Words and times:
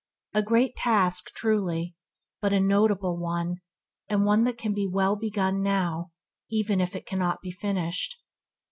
A 0.33 0.41
great 0.41 0.75
task, 0.75 1.27
truly; 1.35 1.95
but 2.41 2.53
a 2.53 2.59
notable, 2.59 3.21
and 4.09 4.25
one 4.25 4.45
that 4.45 4.57
can 4.57 4.73
be 4.73 4.87
well 4.87 5.15
begun 5.15 5.61
now, 5.61 6.09
even 6.49 6.81
if 6.81 6.95
it 6.95 7.05
cannot 7.05 7.39
be 7.43 7.51
finished. 7.51 8.19